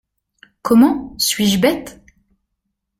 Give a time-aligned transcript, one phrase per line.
[0.63, 2.03] Comment, je suis bête?